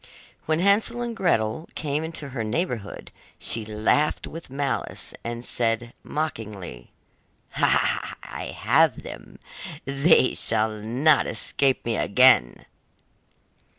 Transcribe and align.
When 0.47 0.57
Hansel 0.57 1.03
and 1.03 1.15
Gretel 1.15 1.69
came 1.75 2.03
into 2.03 2.29
her 2.29 2.43
neighbourhood, 2.43 3.11
she 3.37 3.63
laughed 3.63 4.25
with 4.25 4.49
malice, 4.49 5.13
and 5.23 5.45
said 5.45 5.93
mockingly: 6.01 6.89
'I 7.55 8.55
have 8.61 9.03
them, 9.03 9.37
they 9.85 10.33
shall 10.33 10.71
not 10.71 11.27
escape 11.27 11.85
me 11.85 11.97
again! 11.97 12.65